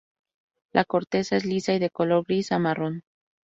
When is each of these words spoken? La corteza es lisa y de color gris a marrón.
La 0.73 0.83
corteza 0.83 1.35
es 1.35 1.45
lisa 1.45 1.75
y 1.75 1.77
de 1.77 1.91
color 1.91 2.25
gris 2.25 2.51
a 2.51 2.57
marrón. 2.57 3.03